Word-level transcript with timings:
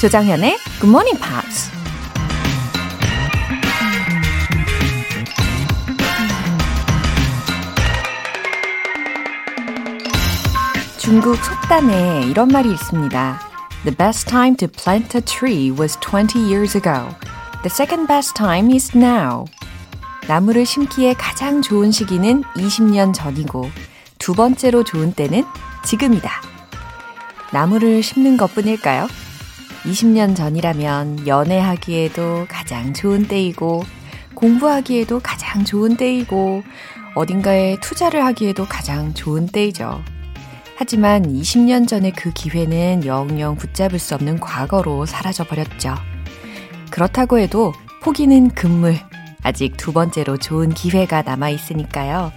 조장현의 0.00 0.56
Good 0.80 0.88
Morning 0.88 1.20
Pops. 1.20 1.70
중국 10.96 11.36
속담에 11.36 12.22
이런 12.30 12.48
말이 12.48 12.72
있습니다. 12.72 13.40
The 13.84 13.94
best 13.94 14.26
time 14.26 14.56
to 14.56 14.68
plant 14.68 15.18
a 15.18 15.22
tree 15.22 15.70
was 15.70 15.98
20 16.00 16.38
years 16.38 16.74
ago. 16.74 17.14
The 17.62 17.68
second 17.68 18.08
best 18.08 18.32
time 18.34 18.72
is 18.72 18.96
now. 18.96 19.44
나무를 20.26 20.64
심기에 20.64 21.12
가장 21.12 21.60
좋은 21.60 21.90
시기는 21.90 22.42
20년 22.56 23.12
전이고 23.12 23.70
두 24.18 24.32
번째로 24.32 24.82
좋은 24.82 25.12
때는 25.12 25.44
지금이다. 25.84 26.30
나무를 27.52 28.02
심는 28.02 28.38
것 28.38 28.54
뿐일까요? 28.54 29.06
20년 29.84 30.36
전이라면 30.36 31.26
연애하기에도 31.26 32.46
가장 32.48 32.92
좋은 32.92 33.26
때이고, 33.26 33.82
공부하기에도 34.34 35.20
가장 35.20 35.64
좋은 35.64 35.96
때이고, 35.96 36.62
어딘가에 37.14 37.78
투자를 37.80 38.24
하기에도 38.24 38.66
가장 38.66 39.14
좋은 39.14 39.46
때이죠. 39.46 40.02
하지만 40.76 41.22
20년 41.24 41.86
전의 41.86 42.12
그 42.12 42.32
기회는 42.32 43.04
영영 43.04 43.56
붙잡을 43.56 43.98
수 43.98 44.14
없는 44.14 44.40
과거로 44.40 45.06
사라져 45.06 45.44
버렸죠. 45.44 45.94
그렇다고 46.90 47.38
해도 47.38 47.72
포기는 48.02 48.48
금물. 48.50 48.96
아직 49.42 49.76
두 49.76 49.92
번째로 49.92 50.36
좋은 50.36 50.72
기회가 50.72 51.22
남아 51.22 51.50
있으니까요. 51.50 52.32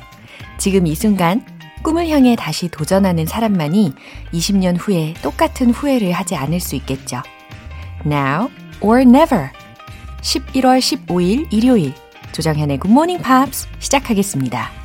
지금 0.57 0.87
이 0.87 0.95
순간 0.95 1.45
꿈을 1.83 2.07
향해 2.07 2.35
다시 2.35 2.69
도전하는 2.69 3.25
사람만이 3.25 3.93
20년 4.33 4.77
후에 4.79 5.13
똑같은 5.21 5.71
후회를 5.71 6.13
하지 6.13 6.35
않을 6.35 6.59
수 6.59 6.75
있겠죠. 6.75 7.21
Now 8.05 8.49
or 8.81 9.01
never. 9.01 9.49
11월 10.21 10.79
15일 10.79 11.51
일요일 11.51 11.93
조정현의 12.31 12.79
Good 12.79 12.91
Morning 12.91 13.23
Pops 13.23 13.67
시작하겠습니다. 13.79 14.82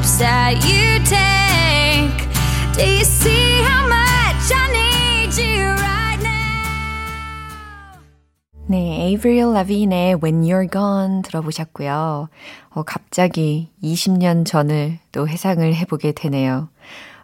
Steps 0.00 0.18
that 0.18 0.56
you 0.64 0.98
take. 1.04 2.16
Do 2.74 2.84
you 2.84 3.04
see 3.04 3.62
how 3.62 3.86
much 3.86 4.52
I 4.52 4.68
need 4.72 5.36
you 5.36 5.64
right 5.76 6.22
now? 6.22 8.00
네, 8.66 9.12
Avril 9.12 9.52
Lavigne의 9.52 10.22
When 10.22 10.42
You're 10.42 10.70
Gone 10.70 11.22
들어보셨고요. 11.22 12.28
어, 12.70 12.82
갑자기 12.82 13.70
20년 13.82 14.46
전을 14.46 14.98
또 15.12 15.28
회상을 15.28 15.74
해보게 15.74 16.12
되네요. 16.12 16.68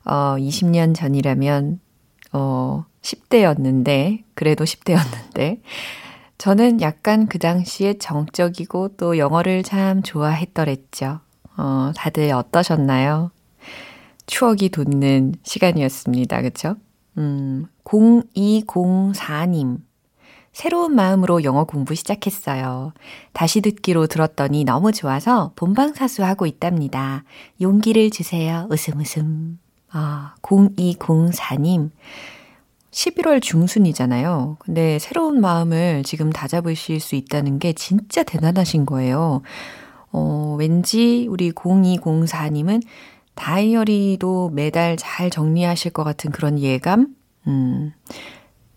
어, 0.04 0.36
20년 0.38 0.94
전이라면, 0.94 1.80
어, 2.32 2.84
10대였는데, 3.02 4.24
그래도 4.34 4.64
10대였는데, 4.64 5.60
저는 6.38 6.80
약간 6.82 7.26
그 7.26 7.38
당시에 7.38 7.94
정적이고 7.94 8.96
또 8.96 9.16
영어를 9.16 9.62
참 9.62 10.02
좋아했더랬죠. 10.02 11.20
어, 11.56 11.92
다들 11.96 12.32
어떠셨나요? 12.32 13.30
추억이 14.26 14.68
돋는 14.70 15.34
시간이었습니다. 15.42 16.42
그쵸? 16.42 16.76
음, 17.18 17.66
0204님. 17.84 19.78
새로운 20.52 20.94
마음으로 20.94 21.44
영어 21.44 21.64
공부 21.64 21.94
시작했어요. 21.94 22.94
다시 23.34 23.60
듣기로 23.60 24.06
들었더니 24.06 24.64
너무 24.64 24.90
좋아서 24.90 25.52
본방사수하고 25.54 26.46
있답니다. 26.46 27.24
용기를 27.60 28.10
주세요. 28.10 28.66
웃음 28.70 28.98
웃음. 29.00 29.58
아, 29.90 30.34
0204님. 30.40 31.90
11월 32.90 33.42
중순이잖아요. 33.42 34.56
근데 34.58 34.98
새로운 34.98 35.42
마음을 35.42 36.02
지금 36.04 36.30
다잡으실 36.32 37.00
수 37.00 37.14
있다는 37.14 37.58
게 37.58 37.74
진짜 37.74 38.22
대단하신 38.22 38.86
거예요. 38.86 39.42
어, 40.18 40.56
왠지 40.58 41.26
우리 41.28 41.52
0204님은 41.52 42.82
다이어리도 43.34 44.48
매달 44.48 44.96
잘 44.96 45.28
정리하실 45.28 45.92
것 45.92 46.04
같은 46.04 46.30
그런 46.30 46.58
예감? 46.58 47.14
음, 47.46 47.92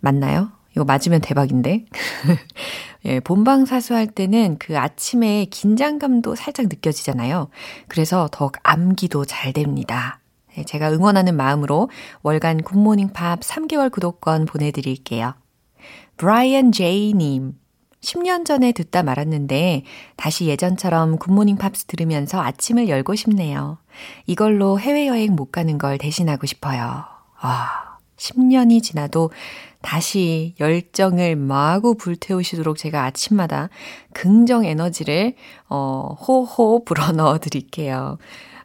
맞나요? 0.01 0.51
이거 0.75 0.83
맞으면 0.83 1.21
대박인데. 1.21 1.85
예, 3.05 3.21
본방 3.21 3.63
사수할 3.63 4.07
때는 4.07 4.57
그 4.59 4.77
아침에 4.77 5.45
긴장감도 5.45 6.35
살짝 6.35 6.65
느껴지잖아요. 6.67 7.47
그래서 7.87 8.27
더욱 8.33 8.57
암기도 8.63 9.23
잘 9.23 9.53
됩니다. 9.53 10.19
예, 10.57 10.65
제가 10.65 10.91
응원하는 10.91 11.37
마음으로 11.37 11.89
월간 12.21 12.63
굿모닝 12.63 13.13
팝 13.13 13.39
3개월 13.39 13.89
구독권 13.89 14.45
보내드릴게요. 14.45 15.35
브라이언 16.17 16.73
제이님. 16.73 17.53
10년 18.01 18.45
전에 18.45 18.71
듣다 18.71 19.03
말았는데 19.03 19.83
다시 20.15 20.45
예전처럼 20.45 21.17
Good 21.17 21.32
Morning 21.32 21.57
Pops 21.57 21.85
들으면서 21.85 22.41
아침을 22.41 22.87
열고 22.87 23.15
싶네요. 23.15 23.77
이걸로 24.25 24.79
해외여행 24.79 25.35
못 25.35 25.51
가는 25.51 25.77
걸 25.77 25.97
대신하고 25.97 26.45
싶어요. 26.45 27.03
아, 27.41 27.97
10년이 28.17 28.81
지나도 28.83 29.31
다시 29.81 30.55
열정을 30.59 31.35
마구 31.35 31.95
불태우시도록 31.95 32.77
제가 32.77 33.03
아침마다 33.05 33.69
긍정 34.13 34.65
에너지를 34.65 35.35
어, 35.69 36.15
호호 36.19 36.83
불어넣어 36.83 37.39
드릴게요. 37.39 38.17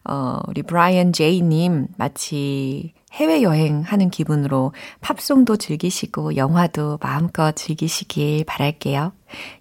어, 0.05 0.39
우리 0.49 0.63
브라이언 0.63 1.13
제이님 1.13 1.89
마치 1.97 2.93
해외여행 3.13 3.83
하는 3.83 4.11
기분으로 4.11 4.73
팝송도 5.01 5.57
즐기시고 5.57 6.37
영화도 6.37 6.99
마음껏 7.01 7.55
즐기시길 7.55 8.45
바랄게요. 8.45 9.13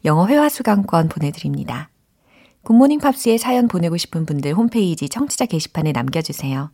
영어 0.06 0.28
회화 0.28 0.50
수강권 0.50 1.10
보내드립니다. 1.10 1.90
굿모닝 2.64 3.00
팝스에 3.00 3.38
사연 3.38 3.68
보내고 3.68 3.98
싶은 3.98 4.26
분들 4.26 4.54
홈페이지 4.54 5.10
청취자 5.10 5.46
게시판에 5.46 5.92
남겨주세요. 5.92 6.72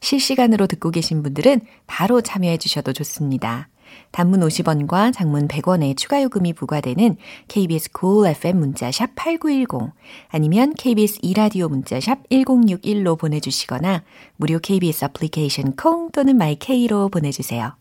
실시간으로 0.00 0.66
듣고 0.66 0.90
계신 0.90 1.22
분들은 1.22 1.60
바로 1.86 2.20
참여해 2.20 2.56
주셔도 2.56 2.92
좋습니다. 2.92 3.68
단문 4.10 4.40
50원과 4.40 5.12
장문 5.12 5.48
100원의 5.48 5.96
추가 5.96 6.22
요금이 6.22 6.54
부과되는 6.54 7.16
KBS 7.48 7.90
cool 7.98 8.30
FM 8.30 8.58
문자 8.58 8.90
샵 8.90 9.14
8910 9.14 9.92
아니면 10.28 10.74
KBS 10.74 11.18
이라디오 11.22 11.68
문자 11.68 12.00
샵 12.00 12.28
1061로 12.30 13.18
보내주시거나 13.18 14.02
무료 14.36 14.58
KBS 14.58 15.04
애플리케이션 15.06 15.76
콩 15.76 16.10
또는 16.10 16.36
my 16.36 16.65
K로 16.65 17.08
보내주세요. 17.10 17.76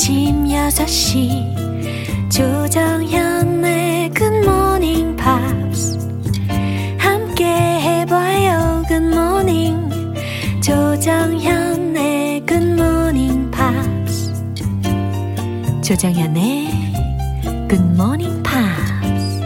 아침 0.00 0.44
6시 0.46 2.30
조정현의 2.30 4.08
Good 4.14 4.50
Morning 4.50 5.14
Pops 5.14 5.98
함께 6.96 7.44
해봐요 7.44 8.82
Good 8.88 9.25
morning 9.25 9.90
조정현의 10.62 12.46
Good 12.46 12.84
Morning 12.84 13.50
Pops 13.50 14.32
조정현의 15.82 16.70
굿모닝 17.68 18.42
팝스 18.42 19.40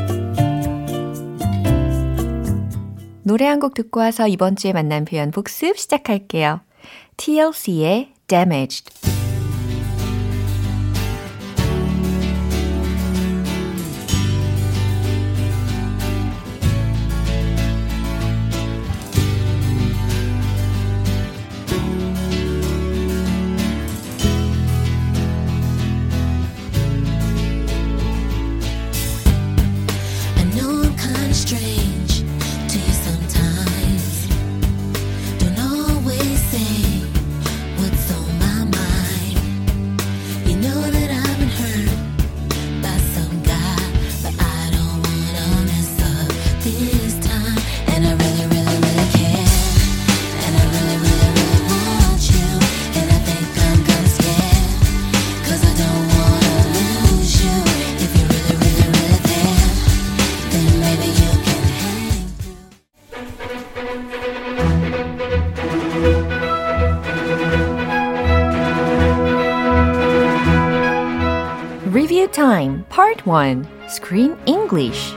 노래 3.25 3.47
한 3.49 3.59
곡 3.59 3.75
듣고 3.75 3.99
와서 3.99 4.29
이번 4.29 4.55
주에 4.55 4.73
만난 4.73 5.05
표현 5.05 5.33
복습 5.33 5.77
시작할게요. 5.77 6.61
TLC의 7.17 8.13
Damaged 8.29 9.14
Time 73.25 73.65
Part 73.65 73.65
1 73.65 73.89
Screen 73.89 74.37
English 74.47 75.15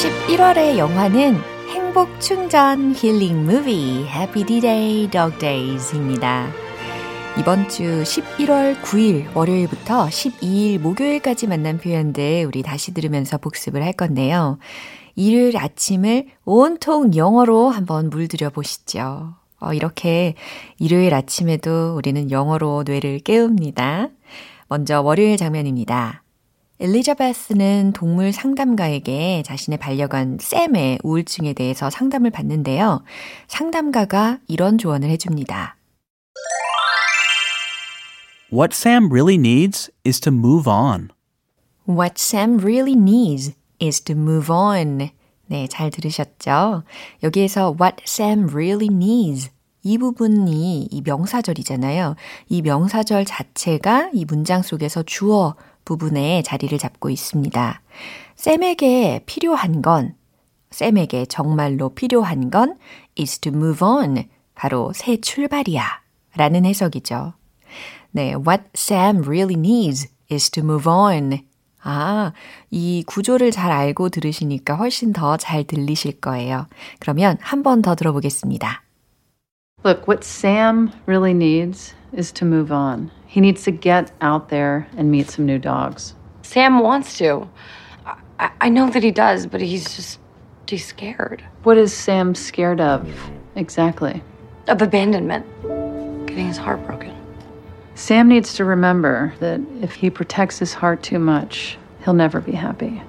11월의 0.00 0.78
영화는 0.78 1.36
행복 1.68 2.20
충전 2.20 2.94
힐링 2.94 3.44
무비 3.44 4.06
Happy 4.08 4.44
D-Day 4.44 5.10
Dog 5.10 5.38
Days입니다. 5.38 6.69
이번 7.38 7.68
주 7.68 7.84
11월 8.02 8.74
9일 8.82 9.34
월요일부터 9.34 10.06
12일 10.06 10.78
목요일까지 10.78 11.46
만난 11.46 11.78
표현들 11.78 12.44
우리 12.44 12.62
다시 12.62 12.92
들으면서 12.92 13.38
복습을 13.38 13.82
할 13.82 13.92
건데요. 13.92 14.58
일요일 15.14 15.56
아침을 15.56 16.26
온통 16.44 17.14
영어로 17.14 17.70
한번 17.70 18.10
물들여 18.10 18.50
보시죠. 18.50 19.34
어, 19.60 19.72
이렇게 19.72 20.34
일요일 20.78 21.14
아침에도 21.14 21.94
우리는 21.96 22.30
영어로 22.30 22.82
뇌를 22.84 23.20
깨웁니다. 23.20 24.08
먼저 24.68 25.00
월요일 25.00 25.36
장면입니다. 25.36 26.22
엘리자베스는 26.80 27.92
동물 27.92 28.32
상담가에게 28.32 29.42
자신의 29.46 29.78
반려견 29.78 30.38
샘의 30.40 30.98
우울증에 31.04 31.52
대해서 31.52 31.90
상담을 31.90 32.30
받는데요. 32.30 33.02
상담가가 33.48 34.38
이런 34.48 34.78
조언을 34.78 35.08
해줍니다. 35.10 35.76
What 38.52 38.74
Sam 38.74 39.12
really 39.12 39.38
needs 39.38 39.90
is 40.02 40.18
to 40.22 40.32
move 40.32 40.66
on. 40.66 41.12
What 41.86 42.18
Sam 42.18 42.58
really 42.58 42.96
needs 42.96 43.54
is 43.80 44.02
to 44.02 44.16
move 44.16 44.50
on. 44.50 45.10
네, 45.46 45.68
잘 45.68 45.90
들으셨죠? 45.92 46.82
여기에서 47.22 47.76
what 47.80 48.02
Sam 48.04 48.48
really 48.50 48.88
needs 48.90 49.50
이 49.84 49.98
부분이 49.98 50.88
이 50.90 51.02
명사절이잖아요. 51.02 52.16
이 52.48 52.62
명사절 52.62 53.24
자체가 53.24 54.10
이 54.12 54.24
문장 54.24 54.62
속에서 54.62 55.04
주어 55.04 55.54
부분에 55.84 56.42
자리를 56.42 56.76
잡고 56.76 57.08
있습니다. 57.08 57.80
쌤에게 58.34 59.22
필요한 59.26 59.80
건, 59.80 60.16
쌤에게 60.70 61.26
정말로 61.26 61.90
필요한 61.90 62.50
건 62.50 62.76
is 63.16 63.38
to 63.38 63.52
move 63.52 63.86
on. 63.86 64.24
바로 64.56 64.92
새 64.92 65.18
출발이야. 65.18 66.00
라는 66.36 66.64
해석이죠. 66.64 67.34
네, 68.13 68.35
what 68.35 68.63
Sam 68.75 69.23
really 69.27 69.55
needs 69.55 70.07
is 70.31 70.49
to 70.51 70.63
move 70.63 70.87
on. 70.89 71.39
아, 71.83 72.33
이 72.71 73.03
구조를 73.05 73.51
잘 73.51 73.71
알고 73.71 74.09
들으시니까 74.09 74.75
훨씬 74.75 75.13
더 75.13 75.37
잘 75.37 75.63
들리실 75.65 76.19
거예요. 76.19 76.67
그러면 76.99 77.37
한 77.41 77.61
번 77.61 77.81
더 77.81 77.93
들어보겠습니다. 77.95 78.81
Look, 79.83 80.07
what 80.07 80.23
Sam 80.23 80.91
really 81.05 81.33
needs 81.33 81.93
is 82.11 82.31
to 82.33 82.45
move 82.45 82.71
on. 82.71 83.11
He 83.27 83.39
needs 83.39 83.63
to 83.65 83.71
get 83.71 84.11
out 84.19 84.49
there 84.49 84.87
and 84.97 85.11
meet 85.11 85.29
some 85.29 85.45
new 85.45 85.59
dogs. 85.59 86.15
Sam 86.41 86.79
wants 86.79 87.17
to. 87.19 87.47
I, 88.39 88.49
I 88.61 88.69
know 88.69 88.89
that 88.89 89.03
he 89.03 89.11
does, 89.11 89.45
but 89.45 89.61
he's 89.61 89.95
just, 89.95 90.19
he's 90.67 90.85
scared. 90.85 91.43
What 91.63 91.77
is 91.77 91.93
Sam 91.93 92.33
scared 92.33 92.81
of 92.81 93.05
exactly? 93.55 94.23
Of 94.67 94.81
abandonment, 94.81 95.45
getting 96.25 96.47
his 96.47 96.57
heart 96.57 96.83
broken. 96.87 97.13
Sam 98.00 98.28
needs 98.28 98.54
to 98.54 98.64
remember 98.64 99.34
that 99.40 99.60
if 99.82 99.92
he 99.92 100.08
protects 100.08 100.58
his 100.58 100.72
heart 100.72 101.02
too 101.02 101.18
much, 101.18 101.76
he'll 102.02 102.16
never 102.16 102.40
be 102.40 102.54
happy. 102.56 103.02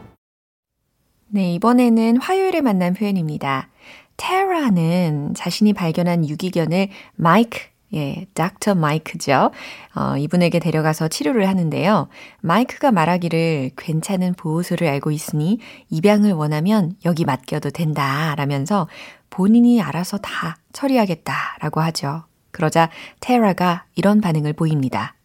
네, 1.30 1.54
이번에는 1.54 2.18
화요일에 2.18 2.60
만난 2.60 2.94
표현입니다. 2.94 3.70
테라는 4.18 5.34
자신이 5.34 5.72
발견한 5.72 6.28
유기견을 6.28 6.90
마이크 7.16 7.62
예, 7.94 8.26
닥터 8.34 8.76
마이크죠. 8.76 9.52
어, 9.96 10.18
이분에게 10.18 10.60
데려가서 10.60 11.08
치료를 11.08 11.48
하는데요. 11.48 12.10
마이크가 12.42 12.92
말하기를 12.92 13.72
괜찮은 13.78 14.34
보호소를 14.34 14.90
알고 14.90 15.12
있으니 15.12 15.60
입양을 15.90 16.34
원하면 16.34 16.96
여기 17.06 17.24
맡겨도 17.24 17.70
된다. 17.70 18.36
라면서 18.36 18.90
본인이 19.30 19.82
알아서 19.82 20.18
다 20.18 20.58
처리하겠다. 20.74 21.34
라고 21.62 21.80
하죠. 21.80 22.24
그러자 22.52 22.90
테라가 23.20 23.86
이런 23.96 24.22
반응을 24.22 24.54
보입니다. 24.54 25.16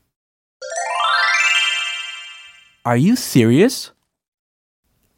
Are 2.86 3.00
you 3.00 3.12
serious? 3.12 3.92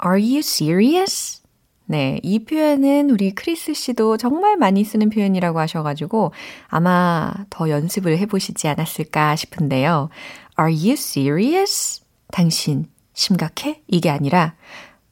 Are 0.04 0.20
you 0.20 0.38
serious? 0.38 1.42
네, 1.90 2.20
이 2.22 2.44
표현은 2.44 3.10
우리 3.10 3.34
크리스 3.34 3.72
씨도 3.72 4.18
정말 4.18 4.56
많이 4.56 4.84
쓰는 4.84 5.08
표현이라고 5.08 5.58
하셔가지고 5.58 6.32
아마 6.66 7.32
더 7.48 7.70
연습을 7.70 8.18
해보시지 8.18 8.68
않았을까 8.68 9.36
싶은데요. 9.36 10.10
Are 10.58 10.74
you 10.74 10.92
serious? 10.92 12.02
당신 12.30 12.90
심각해? 13.14 13.82
이게 13.86 14.10
아니라 14.10 14.54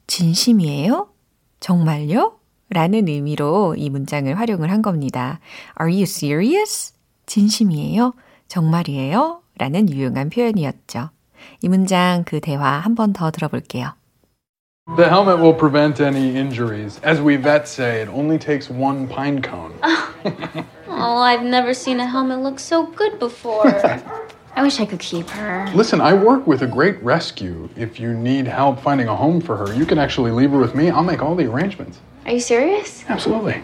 진심이에요? 0.05 1.09
정말요? 1.59 2.36
라는 2.70 3.06
의미로 3.08 3.74
이 3.76 3.90
문장을 3.90 4.38
활용을 4.38 4.70
한 4.70 4.80
겁니다. 4.82 5.40
Are 5.80 5.92
you 5.92 6.02
serious? 6.04 6.94
진심이에요? 7.26 8.14
정말이에요? 8.48 9.40
라는 9.58 9.90
유용한 9.90 10.30
표현이었죠. 10.30 11.10
이 11.60 11.68
문장 11.68 12.24
그 12.24 12.40
대화 12.40 12.78
한 12.78 12.94
번 12.94 13.12
더 13.12 13.30
들어볼게요. 13.30 13.92
The 14.96 15.08
helmet 15.08 15.38
will 15.40 15.54
prevent 15.56 16.00
any 16.02 16.36
injuries. 16.36 16.98
As 17.04 17.20
we 17.20 17.36
vets 17.36 17.70
say, 17.70 18.02
it 18.02 18.08
only 18.08 18.38
takes 18.38 18.68
one 18.70 19.06
pine 19.06 19.40
cone. 19.40 19.72
oh, 20.88 21.18
I've 21.22 21.44
never 21.44 21.72
seen 21.72 22.00
a 22.00 22.06
helmet 22.06 22.40
look 22.42 22.58
so 22.58 22.86
good 22.96 23.18
before. 23.18 23.68
I 24.54 24.62
wish 24.62 24.80
I 24.80 24.84
could 24.86 24.98
keep 25.00 25.30
her. 25.30 25.66
Listen, 25.74 26.00
I 26.00 26.12
work 26.14 26.46
with 26.46 26.62
a 26.62 26.66
great 26.66 27.02
rescue. 27.02 27.68
If 27.76 28.00
you 28.00 28.12
need 28.12 28.46
help 28.46 28.80
finding 28.80 29.08
a 29.08 29.16
home 29.16 29.40
for 29.40 29.56
her, 29.56 29.72
you 29.72 29.86
can 29.86 29.98
actually 29.98 30.30
leave 30.32 30.50
her 30.50 30.58
with 30.58 30.74
me. 30.74 30.90
I'll 30.90 31.04
make 31.04 31.22
all 31.22 31.34
the 31.36 31.46
arrangements. 31.46 32.00
Are 32.26 32.32
you 32.32 32.40
serious? 32.40 33.04
Absolutely. 33.08 33.62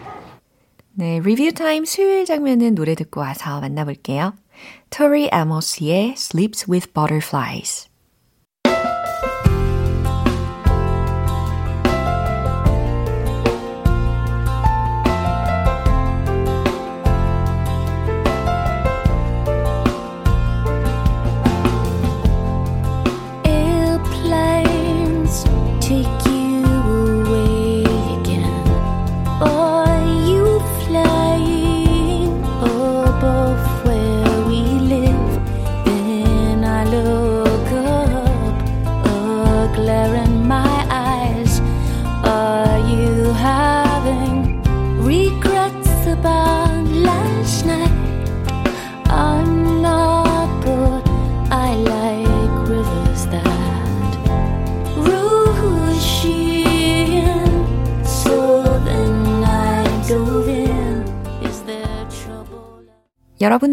네, 0.93 1.19
리뷰 1.19 1.51
타임 1.53 1.85
수요일 1.85 2.25
장면은 2.25 2.75
노래 2.75 2.93
듣고 2.93 3.21
와서 3.21 3.61
만나볼게요. 3.61 4.33
토리 4.89 5.29
아모스의 5.29 6.15
Sleeps 6.17 6.69
with 6.69 6.91
Butterflies. 6.93 7.87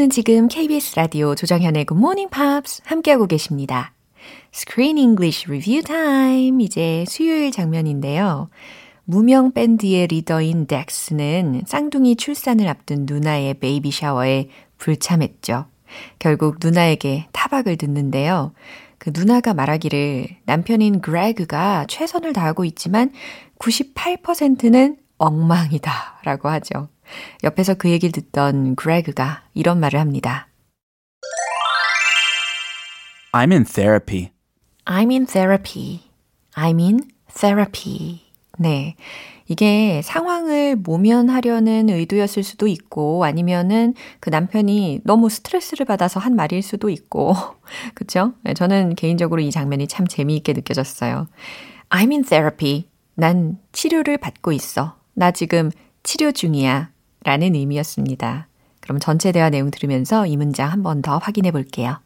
여러분은 0.01 0.09
지금 0.09 0.47
KBS 0.47 0.95
라디오 0.95 1.35
조정현의 1.35 1.85
Good 1.85 1.99
Morning 1.99 2.31
Pops 2.31 2.81
함께하고 2.85 3.27
계십니다. 3.27 3.93
Screen 4.51 4.97
English 4.97 5.45
Review 5.47 5.83
Time. 5.83 6.63
이제 6.63 7.05
수요일 7.07 7.51
장면인데요. 7.51 8.49
무명 9.03 9.51
밴드의 9.51 10.07
리더인 10.07 10.65
덱스는 10.65 11.63
쌍둥이 11.67 12.15
출산을 12.15 12.67
앞둔 12.67 13.05
누나의 13.07 13.55
baby 13.55 13.91
shower에 13.91 14.49
불참했죠. 14.79 15.65
결국 16.17 16.57
누나에게 16.59 17.27
타박을 17.31 17.77
듣는데요. 17.77 18.53
그 18.97 19.11
누나가 19.13 19.53
말하기를 19.53 20.27
남편인 20.45 21.01
그레그가 21.01 21.85
최선을 21.87 22.33
다하고 22.33 22.65
있지만 22.65 23.11
98%는 23.59 24.97
엉망이다 25.19 26.21
라고 26.23 26.49
하죠. 26.49 26.87
옆에서 27.43 27.73
그 27.75 27.89
얘기를 27.89 28.11
듣던 28.11 28.75
그레그가 28.75 29.43
이런 29.53 29.79
말을 29.79 29.99
합니다. 29.99 30.47
I'm 33.33 33.51
in 33.51 33.63
therapy. 33.63 34.31
I'm 34.85 35.09
in 35.11 35.25
therapy. 35.25 36.01
I'm 36.55 36.79
in 36.81 36.99
therapy. 37.33 38.21
네. 38.57 38.95
이게 39.47 40.01
상황을 40.03 40.77
모면하려는 40.77 41.89
의도였을 41.89 42.43
수도 42.43 42.67
있고 42.67 43.25
아니면은 43.25 43.93
그 44.19 44.29
남편이 44.29 45.01
너무 45.03 45.29
스트레스를 45.29 45.85
받아서 45.85 46.19
한 46.19 46.35
말일 46.35 46.61
수도 46.61 46.89
있고 46.89 47.35
그쵸? 47.93 48.33
네, 48.43 48.53
저는 48.53 48.95
개인적으로 48.95 49.41
이 49.41 49.51
장면이 49.51 49.87
참 49.87 50.07
재미있게 50.07 50.53
느껴졌어요. 50.53 51.27
I'm 51.89 52.11
in 52.11 52.23
therapy. 52.23 52.85
난 53.15 53.57
치료를 53.73 54.17
받고 54.17 54.51
있어. 54.53 54.95
나 55.13 55.31
지금 55.31 55.69
치료 56.03 56.31
중이야. 56.31 56.90
라는 57.23 57.55
의미였습니다. 57.55 58.47
그럼 58.79 58.99
전체 58.99 59.31
대화 59.31 59.49
내용 59.49 59.69
들으면서 59.71 60.25
이 60.25 60.37
문장 60.37 60.71
한 60.71 60.81
번 60.83 61.01
더 61.01 61.17
확인해 61.17 61.51
볼게요. 61.51 61.99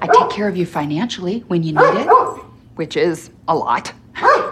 I 0.00 0.08
take 0.08 0.30
care 0.30 0.48
of 0.48 0.56
you 0.56 0.66
financially 0.66 1.44
when 1.48 1.62
you 1.62 1.72
need 1.72 2.00
it, 2.02 2.08
which 2.76 2.96
is 2.96 3.30
a 3.48 3.54
lot. 3.54 3.92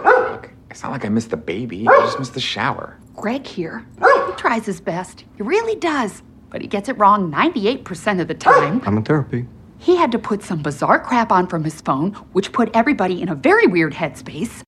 Look, 0.05 0.49
it's 0.69 0.83
not 0.83 0.91
like 0.91 1.05
I 1.05 1.09
missed 1.09 1.29
the 1.31 1.37
baby. 1.37 1.87
I 1.87 1.95
just 2.03 2.19
missed 2.19 2.33
the 2.33 2.41
shower. 2.41 2.95
Greg 3.15 3.45
here, 3.45 3.83
he 3.99 4.33
tries 4.37 4.65
his 4.65 4.79
best. 4.81 5.23
He 5.37 5.43
really 5.43 5.75
does. 5.75 6.21
But 6.49 6.61
he 6.61 6.67
gets 6.67 6.87
it 6.87 6.97
wrong 6.97 7.29
98% 7.31 8.21
of 8.21 8.27
the 8.27 8.33
time. 8.35 8.81
I'm 8.85 8.97
in 8.97 9.03
therapy. 9.03 9.45
He 9.79 9.95
had 9.97 10.11
to 10.13 10.19
put 10.19 10.43
some 10.43 10.61
bizarre 10.63 10.99
crap 10.99 11.29
on 11.31 11.47
from 11.47 11.63
his 11.63 11.81
phone, 11.81 12.13
which 12.31 12.51
put 12.53 12.69
everybody 12.73 13.21
in 13.21 13.27
a 13.29 13.35
very 13.35 13.67
weird 13.67 13.93
headspace. 13.93 14.63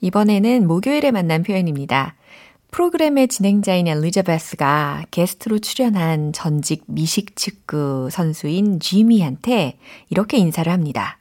이번에는 0.00 0.66
목요일에 0.66 1.10
만난 1.10 1.42
표현입니다. 1.42 2.14
프로그램의 2.76 3.28
진행자인 3.28 3.86
엘리자베스가 3.86 5.06
게스트로 5.10 5.60
출연한 5.60 6.34
전직 6.34 6.84
미식 6.88 7.34
축구 7.34 8.10
선수인 8.12 8.80
지미한테 8.80 9.78
이렇게 10.10 10.36
인사를 10.36 10.70
합니다. 10.70 11.16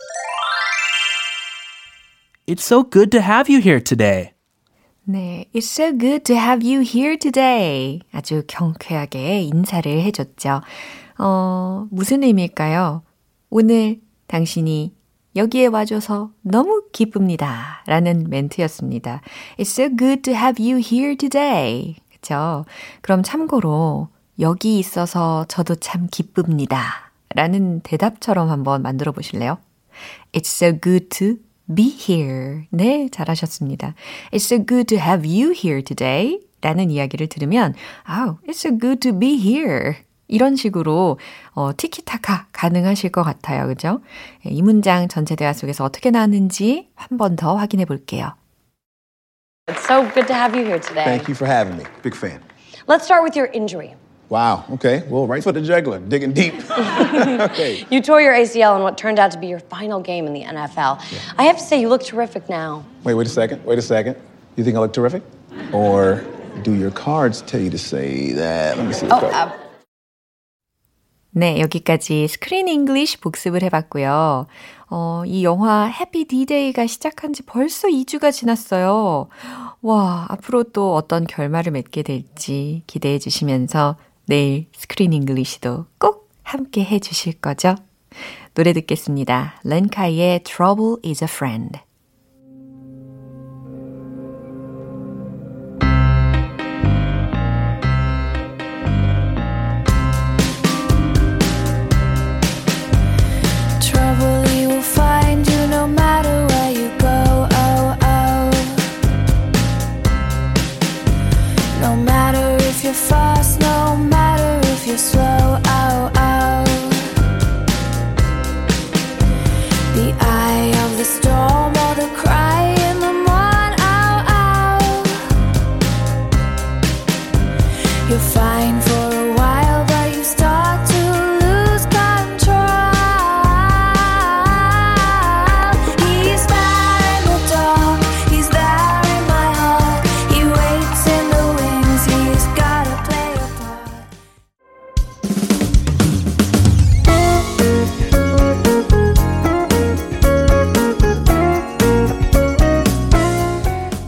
It's 2.45 2.59
so 2.59 2.83
good 2.89 3.09
to 3.11 3.21
have 3.21 3.49
you 3.49 3.63
here 3.63 3.81
today. 3.81 4.33
네, 5.05 5.45
It's 5.55 5.71
so 5.71 5.97
good 5.97 6.25
to 6.25 6.35
have 6.35 6.69
you 6.69 6.81
here 6.81 7.17
today. 7.17 8.01
아주 8.11 8.43
경쾌하게 8.47 9.43
인사를 9.43 9.89
해줬죠. 9.89 10.59
어, 11.19 11.87
무슨 11.89 12.23
의미일까요? 12.23 13.01
오늘 13.49 14.01
당신이 14.27 14.93
여기에 15.35 15.67
와줘서 15.67 16.31
너무 16.41 16.83
기쁩니다. 16.91 17.83
라는 17.87 18.29
멘트였습니다. 18.29 19.21
It's 19.57 19.79
so 19.79 19.89
good 19.95 20.21
to 20.21 20.33
have 20.33 20.63
you 20.63 20.81
here 20.83 21.15
today. 21.15 21.95
그쵸? 22.11 22.65
그럼 23.01 23.21
참고로 23.21 24.07
여기 24.39 24.79
있어서 24.79 25.45
저도 25.47 25.75
참 25.75 26.07
기쁩니다. 26.09 27.11
라는 27.33 27.81
대답처럼 27.81 28.49
한번 28.49 28.81
만들어 28.81 29.11
보실래요? 29.11 29.57
It's 30.31 30.47
so 30.47 30.79
good 30.79 31.09
to 31.09 31.35
be 31.73 31.85
here. 31.87 32.67
네, 32.69 33.09
잘하셨습니다. 33.11 33.93
It's 34.31 34.45
so 34.45 34.65
good 34.65 34.85
to 34.85 34.97
have 34.97 35.27
you 35.27 35.53
here 35.53 35.83
today. 35.83 36.39
라는 36.61 36.89
이야기를 36.89 37.27
들으면, 37.27 37.75
oh, 38.09 38.37
it's 38.47 38.65
so 38.65 38.77
good 38.77 38.99
to 38.99 39.17
be 39.17 39.35
here. 39.35 39.97
이런 40.28 40.54
식으로 40.56 41.18
어, 41.54 41.70
티키타카 41.76 42.46
가능하실 42.52 43.10
것 43.10 43.22
같아요. 43.24 43.66
그죠? 43.66 44.00
이 44.44 44.62
문장 44.62 45.08
전체 45.08 45.34
대화 45.34 45.52
속에서 45.52 45.84
어떻게 45.84 46.10
나왔는지 46.10 46.88
한 46.94 47.18
번 47.18 47.34
더 47.36 47.56
확인해 47.56 47.84
볼게요. 47.84 48.34
It's 49.66 49.84
so 49.86 50.02
good 50.14 50.26
to 50.28 50.34
have 50.34 50.54
you 50.56 50.64
here 50.64 50.78
today. 50.80 51.04
Thank 51.04 51.28
you 51.28 51.34
for 51.34 51.46
having 51.46 51.76
me. 51.76 51.84
Big 52.02 52.14
fan. 52.16 52.40
Let's 52.86 53.04
start 53.04 53.22
with 53.22 53.36
your 53.36 53.50
injury. 53.52 53.94
Wow. 54.28 54.64
Okay. 54.74 55.02
Well, 55.08 55.26
right 55.26 55.42
for 55.42 55.50
the 55.52 55.60
juggler, 55.60 55.98
digging 55.98 56.32
deep. 56.32 56.54
okay. 56.70 57.84
You 57.90 58.00
tore 58.00 58.20
your 58.22 58.32
ACL 58.32 58.76
in 58.76 58.82
what 58.82 58.96
turned 58.96 59.18
out 59.18 59.32
to 59.32 59.38
be 59.38 59.48
your 59.48 59.58
final 59.58 60.00
game 60.00 60.26
in 60.26 60.32
the 60.32 60.42
NFL. 60.42 61.02
I 61.36 61.42
have 61.44 61.56
to 61.58 61.62
say, 61.62 61.80
you 61.80 61.88
look 61.88 62.02
terrific 62.04 62.48
now. 62.48 62.84
Wait, 63.02 63.14
wait 63.14 63.26
a 63.26 63.30
second. 63.30 63.64
Wait 63.64 63.78
a 63.78 63.82
second. 63.82 64.16
You 64.56 64.62
think 64.62 64.76
I 64.76 64.80
look 64.80 64.92
terrific? 64.92 65.22
Or 65.72 66.22
do 66.62 66.74
your 66.74 66.92
cards 66.92 67.42
tell 67.42 67.60
you 67.60 67.70
to 67.70 67.78
say 67.78 68.32
that? 68.32 68.76
Let 68.78 68.86
me 68.86 68.92
see. 68.92 69.08
Oh, 69.10 69.18
uh, 69.18 69.50
네, 71.37 71.59
여기까지 71.59 72.29
Screen 72.29 72.69
English 72.69 73.19
복습을 73.19 73.61
해봤고요. 73.63 74.47
어, 74.89 75.23
이 75.25 75.43
영화 75.43 75.83
해피 75.83 76.29
디데이가 76.29 76.87
시작한 76.87 77.33
지 77.33 77.43
벌써 77.43 77.89
2주가 77.89 78.31
지났어요. 78.31 79.27
와, 79.81 80.27
앞으로 80.29 80.63
또 80.63 80.95
어떤 80.95 81.27
결말을 81.27 81.73
맺게 81.73 82.03
될지 82.03 82.83
기대해 82.87 83.19
주시면서 83.19 83.97
내일 84.27 84.67
Screen 84.77 85.11
English도 85.11 85.87
꼭 85.99 86.29
함께 86.41 86.85
해 86.85 86.99
주실 86.99 87.33
거죠? 87.41 87.75
노래 88.53 88.71
듣겠습니다. 88.71 89.59
Lenka의 89.65 90.39
Trouble 90.43 90.95
is 91.03 91.21
a 91.21 91.27
Friend. 91.29 91.84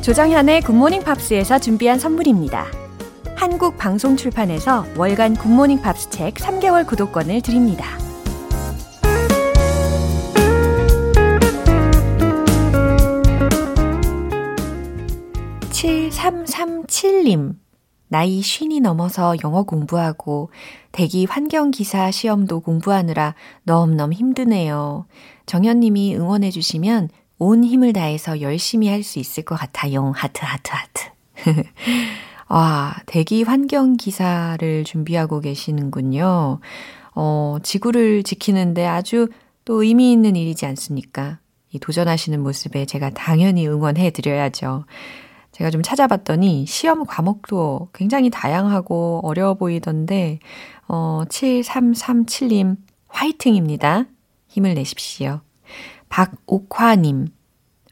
조정현의 0.08 0.62
Good 0.62 0.77
Morning 0.77 1.04
Pops에서 1.04 1.60
준비한 1.60 2.00
선물입니다. 2.00 2.68
한국 3.36 3.76
방송 3.76 4.16
출판에서 4.16 4.86
월간 4.96 5.36
Good 5.36 5.52
Morning 5.52 5.82
Pops 5.82 6.10
책 6.12 6.36
3개월 6.36 6.88
구독권을 6.88 7.42
드립니다. 7.42 7.86
(7337님) 15.72 17.58
나이 18.08 18.42
쉰이 18.42 18.80
넘어서 18.80 19.36
영어 19.44 19.64
공부하고 19.64 20.52
대기 20.94 21.26
환경기사 21.26 22.12
시험도 22.12 22.62
공부하느라 22.62 23.36
너무너무 23.64 24.14
힘드네요. 24.14 25.06
정현님이 25.48 26.16
응원해주시면 26.16 27.10
온 27.40 27.64
힘을 27.64 27.94
다해서 27.94 28.42
열심히 28.42 28.88
할 28.90 29.04
수 29.04 29.20
있을 29.20 29.44
것 29.44 29.56
같아요. 29.56 30.12
하트, 30.16 30.42
하트, 30.44 30.72
하트. 30.72 31.64
와, 32.50 32.96
대기 33.06 33.44
환경 33.44 33.96
기사를 33.96 34.84
준비하고 34.84 35.40
계시는군요. 35.40 36.60
어, 37.16 37.58
지구를 37.64 38.24
지키는데 38.24 38.86
아주 38.86 39.28
또 39.66 39.84
의미 39.84 40.12
있는 40.12 40.36
일이지 40.36 40.66
않습니까? 40.66 41.40
이 41.72 41.80
도전하시는 41.80 42.42
모습에 42.42 42.86
제가 42.86 43.12
당연히 43.12 43.68
응원해 43.68 44.12
드려야죠. 44.12 44.86
제가 45.52 45.70
좀 45.72 45.82
찾아봤더니 45.82 46.66
시험 46.68 47.06
과목도 47.06 47.90
굉장히 47.94 48.30
다양하고 48.30 49.22
어려워 49.24 49.56
보이던데, 49.56 50.40
어, 50.88 51.24
7337님, 51.28 52.78
화이팅입니다. 53.08 54.06
힘을 54.48 54.76
내십시오. 54.76 55.42
박옥화님, 56.10 57.28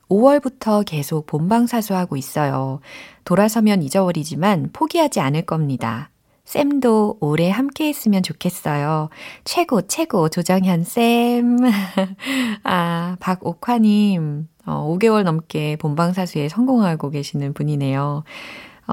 5월부터 0.09 0.85
계속 0.85 1.25
본방사수하고 1.25 2.15
있어요. 2.15 2.79
돌아서면 3.23 3.81
잊어버리지만 3.81 4.69
포기하지 4.71 5.19
않을 5.19 5.43
겁니다. 5.43 6.09
쌤도 6.45 7.17
오래 7.21 7.49
함께 7.49 7.87
했으면 7.87 8.21
좋겠어요. 8.21 9.09
최고, 9.45 9.81
최고, 9.81 10.29
조정현 10.29 10.83
쌤. 10.83 11.57
아, 12.63 13.17
박옥화님, 13.19 14.47
어, 14.67 14.95
5개월 14.95 15.23
넘게 15.23 15.75
본방사수에 15.77 16.49
성공하고 16.49 17.09
계시는 17.09 17.53
분이네요. 17.53 18.23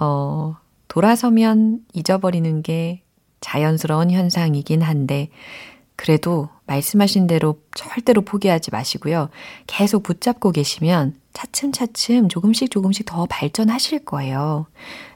어, 0.00 0.56
돌아서면 0.88 1.80
잊어버리는 1.92 2.62
게 2.62 3.02
자연스러운 3.42 4.10
현상이긴 4.10 4.80
한데, 4.80 5.28
그래도 5.96 6.48
말씀하신 6.66 7.26
대로 7.26 7.60
절대로 7.74 8.22
포기하지 8.22 8.70
마시고요. 8.70 9.28
계속 9.66 10.02
붙잡고 10.02 10.52
계시면 10.52 11.14
차츰차츰 11.32 12.28
조금씩 12.28 12.70
조금씩 12.70 13.06
더 13.06 13.26
발전하실 13.26 14.04
거예요. 14.04 14.66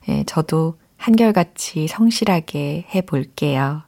예, 0.09 0.25
저도 0.25 0.79
한결같이 0.97 1.89
성실하게 1.89 2.87
해볼게요. 2.95 3.83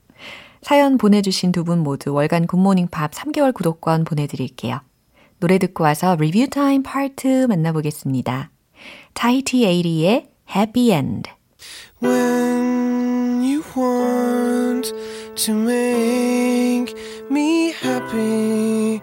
사연 0.62 0.98
보내주신 0.98 1.52
두 1.52 1.64
분 1.64 1.78
모두 1.78 2.12
월간 2.12 2.46
Good 2.46 2.62
Morning 2.62 2.88
Pops 2.88 3.12
3개월 3.12 3.54
구독권 3.54 4.04
보내드릴게요. 4.04 4.80
노래 5.40 5.58
듣고 5.58 5.84
와서 5.84 6.16
Review 6.16 6.48
Time 6.50 6.82
part 6.82 7.46
만나보겠습니다. 7.46 8.50
타이티 9.14 9.64
에이리의 9.64 10.28
Happy 10.54 10.90
End. 10.92 11.30
When 12.02 13.42
you 13.42 13.62
want 13.76 14.92
to 15.36 15.54
make 15.54 16.27
me 17.30 17.72
happy, 17.72 19.02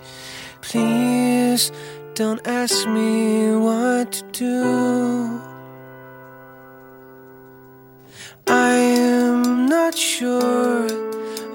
please 0.62 1.72
don't 2.14 2.46
ask 2.48 2.88
me 2.88 3.56
what 3.56 4.12
to 4.12 4.24
do. 4.34 5.42
I 8.48 8.76
am 8.76 9.68
not 9.68 9.98
sure 9.98 10.88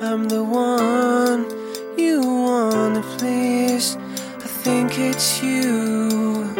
I'm 0.02 0.28
the 0.28 0.42
one 0.44 1.46
you 1.98 2.20
wanna 2.20 3.02
please. 3.16 3.96
I 4.46 4.48
think 4.64 4.98
it's 4.98 5.42
you. 5.42 6.54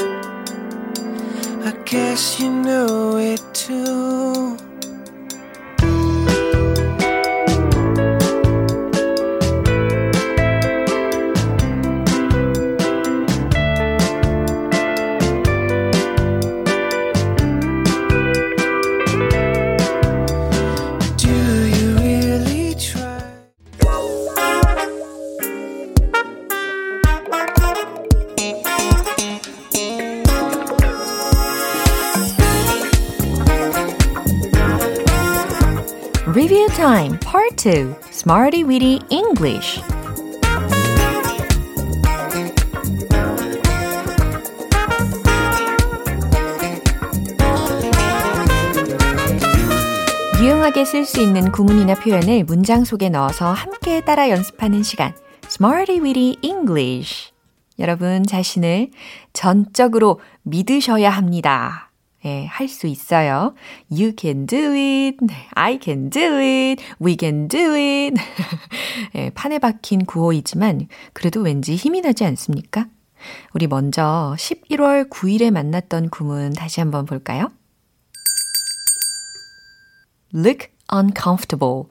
I 1.65 1.73
guess 1.85 2.41
you 2.41 2.51
know 2.51 3.17
it 3.17 3.43
too. 3.53 4.60
Review 36.33 36.69
Time 36.77 37.19
Part 37.19 37.57
2 37.57 37.93
Smarty 38.13 38.63
Weedy 38.63 39.01
English 39.11 39.83
유용하게 50.41 50.85
쓸 50.85 51.05
수 51.05 51.21
있는 51.21 51.51
구문이나 51.51 51.97
표현을 51.97 52.45
문장 52.45 52.85
속에 52.85 53.09
넣어서 53.09 53.51
함께 53.51 54.01
따라 54.01 54.31
연습하는 54.31 54.85
시간 54.85 55.13
Smarty 55.47 55.99
Weedy 55.99 56.37
English 56.43 57.33
여러분 57.81 58.23
자신을 58.23 58.91
전적으로 59.33 60.21
믿으셔야 60.45 61.11
합니다. 61.11 61.90
예, 62.25 62.45
할 62.47 62.69
수 62.69 62.87
있어요. 62.87 63.55
You 63.91 64.13
can 64.19 64.47
do 64.47 64.73
it. 64.75 65.17
I 65.55 65.79
can 65.83 66.11
do 66.11 66.21
it. 66.21 66.83
We 67.01 67.17
can 67.19 67.49
do 67.49 67.75
it. 67.75 68.21
예, 69.15 69.31
판에 69.35 69.59
박힌 69.59 70.05
구호이지만 70.05 70.89
그래도 71.13 71.41
왠지 71.41 71.77
힘이 71.77 72.03
나지 72.03 72.25
않습니까? 72.25 72.89
우리 73.53 73.67
먼저 73.67 74.35
11월 74.39 75.11
9일에 75.11 75.51
만났던 75.51 76.11
구문 76.11 76.53
다시 76.53 76.81
한번 76.81 77.07
볼까요? 77.07 77.51
look 80.35 80.71
uncomfortable. 80.93 81.85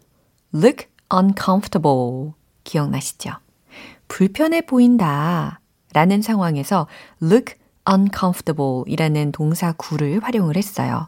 look 0.53 0.87
uncomfortable. 1.13 2.33
기억나시죠? 2.63 3.31
불편해 4.07 4.61
보인다. 4.61 5.59
라는 5.93 6.21
상황에서 6.21 6.87
look 7.21 7.55
uncomfortable 7.87 8.83
이라는 8.87 9.31
동사 9.31 9.73
구를 9.73 10.19
활용을 10.23 10.57
했어요. 10.57 11.07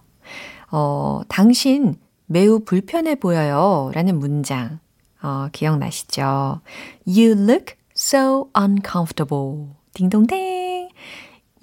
어, 0.71 1.21
당신 1.27 1.95
매우 2.25 2.59
불편해 2.63 3.15
보여요. 3.15 3.91
라는 3.93 4.17
문장. 4.19 4.79
어, 5.21 5.49
기억나시죠? 5.51 6.61
You 7.05 7.31
look 7.31 7.75
so 7.95 8.49
uncomfortable. 8.57 9.67
딩동댕. 9.93 10.89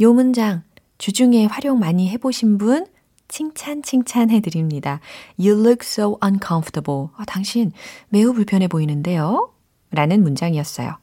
요 0.01 0.13
문장 0.13 0.63
주중에 0.99 1.47
활용 1.47 1.79
많이 1.79 2.09
해보신 2.11 2.59
분 2.59 2.87
칭찬 3.29 3.83
칭찬해 3.83 4.41
드립니다. 4.41 5.01
You 5.39 5.59
look 5.59 5.79
so 5.83 6.19
uncomfortable. 6.23 7.09
아, 7.17 7.25
당신 7.27 7.73
매우 8.09 8.33
불편해 8.33 8.69
보이는데요. 8.69 9.53
라는 9.91 10.23
문장이었어요. 10.23 10.97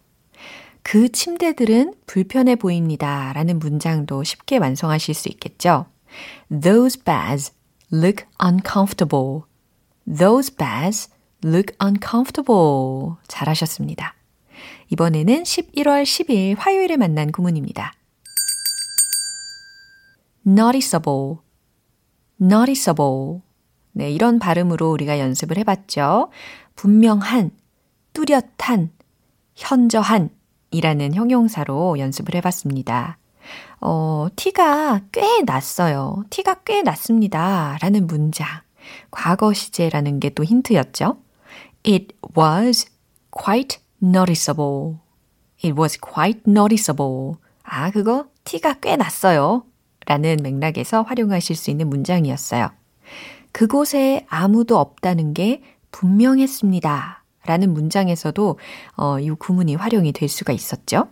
그 0.88 1.12
침대들은 1.12 1.96
불편해 2.06 2.56
보입니다. 2.56 3.34
라는 3.34 3.58
문장도 3.58 4.24
쉽게 4.24 4.58
완성하실 4.58 5.16
수 5.16 5.30
있겠죠. 5.30 5.88
Those 6.50 7.02
beds 7.04 7.54
look 7.92 8.28
uncomfortable. 8.40 9.42
Those 10.06 10.56
beds 10.56 11.10
look 11.44 11.76
uncomfortable. 11.84 13.16
잘하셨습니다. 13.28 14.14
이번에는 14.92 15.42
11월 15.42 16.04
10일 16.04 16.56
화요일에 16.60 16.98
만난 16.98 17.32
구문입니다. 17.32 17.92
noticeable, 20.46 21.38
noticeable. 22.40 23.42
네, 23.94 24.12
이런 24.12 24.38
발음으로 24.38 24.92
우리가 24.92 25.18
연습을 25.18 25.58
해봤죠. 25.58 26.30
분명한, 26.76 27.50
뚜렷한, 28.14 28.92
현저한 29.56 30.30
이라는 30.72 31.14
형용사로 31.14 32.00
연습을 32.00 32.36
해봤습니다. 32.36 33.18
어, 33.82 34.28
티가 34.36 35.02
꽤 35.12 35.42
났어요. 35.44 36.24
티가 36.30 36.64
꽤 36.66 36.82
났습니다. 36.82 37.78
라는 37.82 38.08
문장. 38.08 38.48
과거 39.12 39.54
시제라는 39.54 40.20
게 40.20 40.30
또 40.30 40.44
힌트였죠. 40.44 41.18
It 41.86 42.16
was 42.38 42.88
quite 43.32 43.80
noticeable. 44.02 44.98
It 45.64 45.80
was 45.80 46.00
quite 46.00 46.42
noticeable. 46.48 47.36
아, 47.64 47.92
그거 47.92 48.26
티가 48.44 48.76
꽤 48.82 48.96
났어요. 48.96 49.64
라는 50.08 50.38
맥락에서 50.44 51.02
활용하실 51.04 51.56
수 51.56 51.72
있는 51.72 51.90
문장이었어요. 51.90 52.70
그곳에 53.52 54.26
아무도 54.30 54.78
없다는 54.78 55.34
게 55.34 55.64
분명했습니다. 55.92 57.24
라는 57.46 57.74
문장에서도 57.74 58.60
어, 58.98 59.20
이 59.20 59.30
구문이 59.30 59.76
활용이 59.76 60.12
될 60.12 60.30
수가 60.30 60.54
있었죠. 60.54 61.08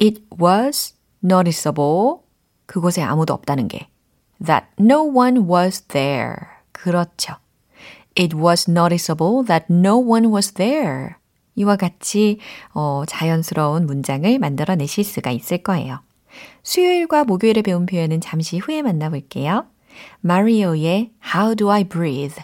It 0.00 0.22
was 0.40 0.94
noticeable. 1.24 2.16
그곳에 2.66 3.02
아무도 3.02 3.34
없다는 3.34 3.68
게. 3.68 3.88
That 4.44 4.66
no 4.80 5.02
one 5.02 5.38
was 5.48 5.82
there. 5.82 6.34
그렇죠. 6.72 7.34
It 8.18 8.36
was 8.36 8.70
noticeable 8.70 9.44
that 9.46 9.66
no 9.70 9.98
one 9.98 10.26
was 10.26 10.52
there. 10.52 11.14
이와 11.54 11.76
같이 11.76 12.38
어, 12.74 13.04
자연스러운 13.06 13.86
문장을 13.86 14.38
만들어내실 14.38 15.04
수가 15.04 15.30
있을 15.30 15.58
거예요. 15.58 16.00
수요일과 16.62 17.24
목요일에 17.24 17.62
배운 17.62 17.86
표현은 17.86 18.20
잠시 18.20 18.58
후에 18.58 18.82
만나볼게요. 18.82 19.66
마리오의 20.20 21.12
How 21.34 21.54
Do 21.54 21.70
I 21.70 21.84
Breathe? 21.84 22.42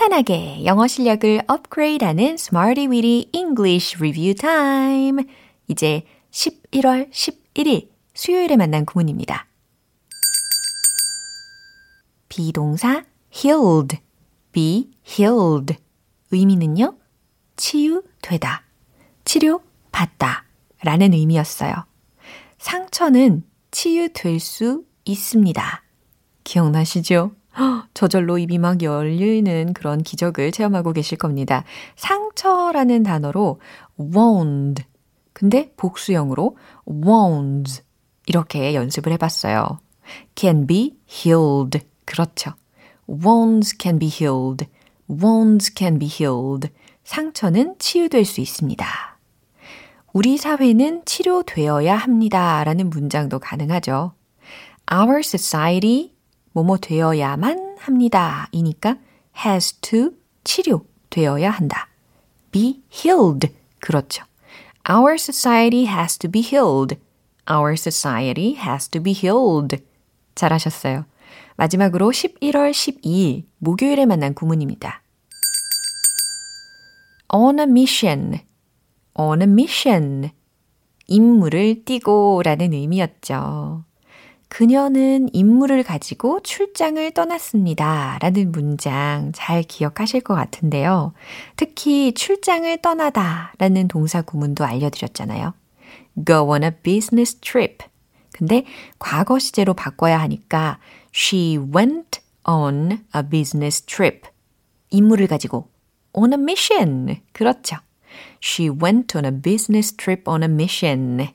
탄탄하게 0.00 0.64
영어 0.64 0.86
실력을 0.86 1.42
업그레이드하는 1.46 2.34
Smarty 2.38 2.88
Weedy 2.88 3.28
English 3.34 3.98
Review 3.98 4.32
Time. 4.34 5.24
이제 5.68 6.06
11월 6.30 7.10
11일 7.10 7.90
수요일에 8.14 8.56
만난 8.56 8.86
구문입니다. 8.86 9.46
비동사 12.30 13.04
healed, 13.34 13.98
be 14.52 14.90
healed. 15.06 15.76
의미는요, 16.30 16.96
치유되다, 17.56 18.62
치료받다 19.26 20.46
라는 20.82 21.12
의미였어요. 21.12 21.74
상처는 22.56 23.44
치유될 23.70 24.40
수 24.40 24.84
있습니다. 25.04 25.82
기억나시죠? 26.44 27.32
헉, 27.58 27.86
저절로 27.94 28.38
입이 28.38 28.58
막 28.58 28.82
열리는 28.82 29.72
그런 29.72 30.02
기적을 30.02 30.52
체험하고 30.52 30.92
계실 30.92 31.18
겁니다. 31.18 31.64
상처라는 31.96 33.02
단어로 33.02 33.60
wound. 33.98 34.84
근데 35.32 35.72
복수형으로 35.76 36.56
wounds. 36.86 37.82
이렇게 38.26 38.74
연습을 38.74 39.12
해봤어요. 39.12 39.80
can 40.36 40.66
be 40.66 40.96
healed. 41.08 41.80
그렇죠. 42.04 42.52
wounds 43.08 43.76
can 43.80 43.98
be 43.98 44.08
healed. 44.08 44.66
wounds 45.08 45.72
can 45.76 45.98
be 45.98 46.08
healed. 46.08 46.68
상처는 47.04 47.76
치유될 47.78 48.24
수 48.24 48.40
있습니다. 48.40 48.86
우리 50.12 50.36
사회는 50.38 51.04
치료되어야 51.04 51.96
합니다. 51.96 52.62
라는 52.64 52.90
문장도 52.90 53.38
가능하죠. 53.38 54.12
Our 54.92 55.20
society 55.20 56.12
뭐뭐 56.52 56.78
되어야만 56.78 57.76
합니다. 57.78 58.48
이니까 58.52 58.96
has 59.44 59.74
to 59.74 60.10
치료되어야 60.44 61.50
한다. 61.50 61.88
be 62.50 62.82
healed. 62.92 63.48
그렇죠. 63.78 64.24
Our 64.88 65.14
society 65.14 65.86
has 65.86 66.18
to 66.18 66.30
be 66.30 66.42
healed. 66.42 66.96
Our 67.50 67.74
society 67.74 68.56
has 68.56 68.88
to 68.88 69.02
be 69.02 69.12
healed. 69.12 69.82
잘하셨어요. 70.34 71.04
마지막으로 71.56 72.10
11월 72.10 72.70
12일 72.70 73.44
목요일에 73.58 74.06
만난 74.06 74.34
구문입니다. 74.34 75.02
on 77.32 77.58
a 77.58 77.64
mission. 77.64 78.40
on 79.14 79.42
a 79.42 79.46
mission. 79.46 80.30
임무를 81.06 81.84
띠고 81.84 82.42
라는 82.44 82.72
의미였죠. 82.72 83.84
그녀는 84.50 85.28
임무를 85.32 85.84
가지고 85.84 86.40
출장을 86.40 87.08
떠났습니다. 87.12 88.18
라는 88.20 88.50
문장 88.50 89.30
잘 89.32 89.62
기억하실 89.62 90.22
것 90.22 90.34
같은데요. 90.34 91.14
특히 91.54 92.12
출장을 92.12 92.76
떠나다 92.82 93.54
라는 93.58 93.86
동사 93.86 94.20
구문도 94.20 94.64
알려드렸잖아요. 94.64 95.54
go 96.26 96.50
on 96.50 96.64
a 96.64 96.70
business 96.82 97.36
trip. 97.36 97.86
근데 98.32 98.64
과거 98.98 99.38
시제로 99.38 99.72
바꿔야 99.72 100.20
하니까 100.20 100.78
she 101.14 101.56
went 101.56 102.20
on 102.44 103.04
a 103.14 103.22
business 103.22 103.80
trip. 103.82 104.28
임무를 104.90 105.28
가지고 105.28 105.68
on 106.12 106.32
a 106.32 106.38
mission. 106.38 107.20
그렇죠. 107.32 107.76
She 108.42 108.68
went 108.68 109.16
on 109.16 109.24
a 109.24 109.30
business 109.30 109.96
trip 109.96 110.28
on 110.28 110.42
a 110.42 110.48
mission. 110.48 111.28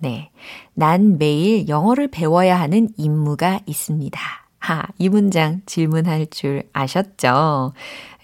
네. 0.00 0.30
난 0.74 1.18
매일 1.18 1.68
영어를 1.68 2.08
배워야 2.08 2.58
하는 2.58 2.88
임무가 2.96 3.60
있습니다. 3.66 4.20
하, 4.58 4.82
이 4.98 5.08
문장 5.08 5.62
질문할 5.66 6.26
줄 6.28 6.64
아셨죠? 6.72 7.72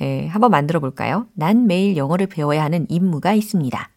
예, 0.01 0.27
한번 0.27 0.51
만들어 0.51 0.81
볼까요? 0.81 1.27
난 1.35 1.67
매일 1.67 1.97
영어를 1.97 2.27
배워야 2.27 2.65
하는 2.65 2.87
임무가 2.89 3.33
있습니다. 3.35 3.91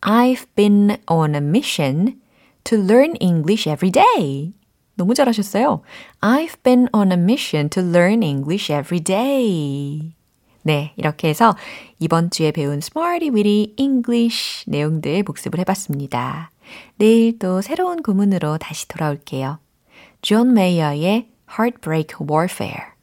I've 0.00 0.46
been 0.54 0.96
on 1.08 1.34
a 1.34 1.40
mission 1.40 2.20
to 2.64 2.78
learn 2.78 3.14
English 3.20 3.68
every 3.68 3.90
day. 3.90 4.52
너무 4.94 5.14
잘하셨어요. 5.14 5.82
I've 6.20 6.62
been 6.62 6.88
on 6.92 7.12
a 7.12 7.18
mission 7.18 7.68
to 7.70 7.82
learn 7.82 8.22
English 8.22 8.72
every 8.72 9.00
day. 9.00 10.12
네, 10.62 10.92
이렇게 10.96 11.28
해서 11.28 11.56
이번 11.98 12.30
주에 12.30 12.50
배운 12.50 12.78
Smarty 12.78 13.30
Weedy 13.30 13.74
English 13.76 14.68
내용들 14.68 15.22
복습을 15.22 15.60
해봤습니다. 15.60 16.50
내일 16.96 17.38
또 17.38 17.60
새로운 17.60 18.02
구문으로 18.02 18.58
다시 18.58 18.88
돌아올게요. 18.88 19.58
존 20.22 20.54
메이어의 20.54 21.28
Heartbreak 21.58 22.16
Warfare. 22.28 22.98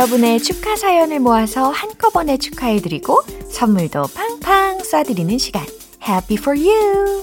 여러분의 0.00 0.40
축하 0.40 0.76
사연을 0.76 1.20
모아서 1.20 1.68
한꺼번에 1.68 2.38
축하해드리고 2.38 3.20
선물도 3.50 4.04
팡팡 4.14 4.78
쏴드리는 4.78 5.38
시간. 5.38 5.62
Happy 6.02 6.38
for 6.38 6.58
you! 6.58 7.22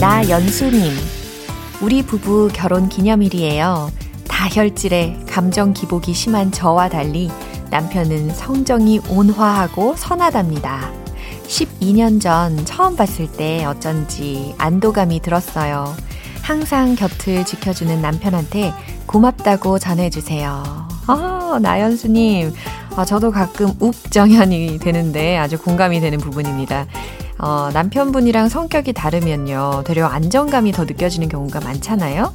나 0.00 0.26
연수님. 0.30 0.94
우리 1.82 2.02
부부 2.04 2.48
결혼 2.54 2.88
기념일이에요. 2.88 3.92
다혈질에 4.28 5.24
감정 5.28 5.74
기복이 5.74 6.14
심한 6.14 6.50
저와 6.50 6.88
달리 6.88 7.30
남편은 7.68 8.30
성정이 8.30 9.02
온화하고 9.10 9.94
선하답니다. 9.96 11.09
12년 11.50 12.20
전 12.20 12.64
처음 12.64 12.94
봤을 12.96 13.26
때 13.30 13.64
어쩐지 13.64 14.54
안도감이 14.58 15.20
들었어요. 15.20 15.94
항상 16.42 16.94
곁을 16.94 17.44
지켜주는 17.44 18.00
남편한테 18.00 18.72
고맙다고 19.06 19.78
전해주세요. 19.80 20.88
아, 21.08 21.58
나연수님. 21.60 22.52
아, 22.96 23.04
저도 23.04 23.32
가끔 23.32 23.72
욱정연이 23.80 24.78
되는데 24.78 25.36
아주 25.38 25.58
공감이 25.58 26.00
되는 26.00 26.18
부분입니다. 26.18 26.86
어, 27.38 27.70
남편분이랑 27.72 28.48
성격이 28.48 28.92
다르면요. 28.92 29.82
되려 29.84 30.06
안정감이 30.06 30.70
더 30.72 30.84
느껴지는 30.84 31.28
경우가 31.28 31.60
많잖아요. 31.60 32.32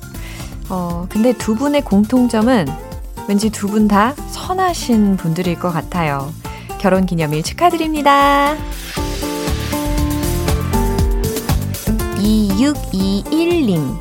어, 0.69 1.06
근데 1.10 1.32
두 1.34 1.56
분의 1.56 1.82
공통점은 1.84 2.67
왠지 3.30 3.49
두 3.49 3.67
분 3.69 3.88
다 3.88 4.13
선하신 4.30 5.15
분들일 5.17 5.58
것 5.58 5.71
같아요. 5.71 6.34
결혼 6.80 7.06
기념일 7.06 7.43
축하드립니다. 7.43 8.56
2621님. 12.26 14.00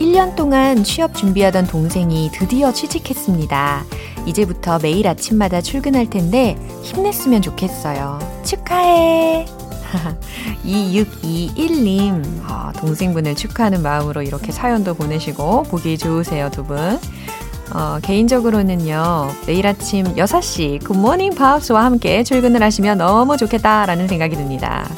1년 0.00 0.34
동안 0.34 0.82
취업 0.82 1.14
준비하던 1.14 1.68
동생이 1.68 2.30
드디어 2.32 2.72
취직했습니다. 2.72 3.84
이제부터 4.26 4.80
매일 4.82 5.06
아침마다 5.06 5.60
출근할 5.60 6.10
텐데 6.10 6.56
힘냈으면 6.82 7.40
좋겠어요. 7.40 8.18
축하해! 8.44 9.46
2621님, 10.64 12.42
아, 12.46 12.72
동생분을 12.78 13.36
축하하는 13.36 13.80
마음으로 13.82 14.22
이렇게 14.22 14.50
사연도 14.50 14.94
보내시고, 14.94 15.64
보기 15.64 15.98
좋으세요, 15.98 16.50
두 16.50 16.64
분. 16.64 16.98
어, 17.74 17.98
개인적으로는요, 18.02 19.30
매일 19.46 19.66
아침 19.68 20.04
6시 20.16 20.84
굿모닝 20.84 21.36
팝스와 21.36 21.84
함께 21.84 22.24
출근을 22.24 22.60
하시면 22.62 22.98
너무 22.98 23.36
좋겠다라는 23.36 24.08
생각이 24.08 24.34
듭니다. 24.34 24.88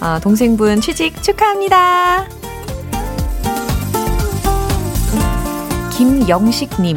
어, 0.00 0.20
동생분 0.20 0.80
취직 0.80 1.20
축하합니다. 1.22 2.28
김영식님, 5.96 6.96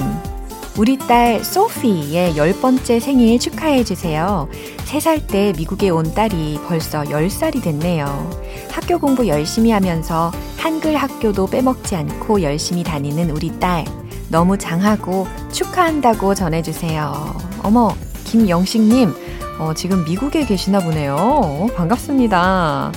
우리 0.78 0.98
딸 1.00 1.44
소피의 1.44 2.38
열 2.38 2.54
번째 2.54 3.00
생일 3.00 3.40
축하해주세요. 3.40 4.48
3살 4.86 5.26
때 5.26 5.54
미국에 5.58 5.90
온 5.90 6.14
딸이 6.14 6.60
벌써 6.68 7.02
10살이 7.02 7.64
됐네요. 7.64 8.30
학교 8.70 9.00
공부 9.00 9.28
열심히 9.28 9.72
하면서 9.72 10.32
한글 10.58 10.96
학교도 10.96 11.48
빼먹지 11.48 11.96
않고 11.96 12.44
열심히 12.44 12.84
다니는 12.84 13.32
우리 13.32 13.60
딸. 13.60 13.84
너무 14.30 14.58
장하고 14.58 15.28
축하한다고 15.52 16.36
전해주세요. 16.36 17.36
어머, 17.64 17.96
김영식님, 18.26 19.14
어, 19.62 19.76
지금 19.76 20.04
미국에 20.04 20.44
계시나 20.44 20.80
보네요. 20.80 21.16
어, 21.20 21.68
반갑습니다. 21.76 22.92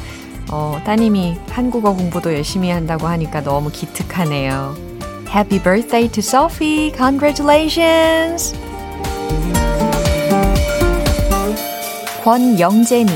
어, 0.51 0.81
따님이 0.83 1.37
한국어 1.51 1.95
공부도 1.95 2.33
열심히 2.33 2.71
한다고 2.71 3.07
하니까 3.07 3.43
너무 3.43 3.71
기특하네요. 3.71 4.75
Happy 5.29 5.63
birthday 5.63 6.11
to 6.11 6.21
Sophie! 6.21 6.91
Congratulations! 6.97 8.59
권영재님. 12.25 13.13